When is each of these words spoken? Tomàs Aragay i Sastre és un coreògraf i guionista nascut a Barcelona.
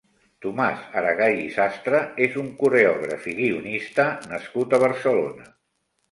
Tomàs 0.43 0.85
Aragay 1.01 1.35
i 1.41 1.49
Sastre 1.57 1.99
és 2.27 2.37
un 2.43 2.47
coreògraf 2.61 3.27
i 3.33 3.33
guionista 3.41 4.05
nascut 4.31 4.73
a 4.73 4.81
Barcelona. 4.85 5.47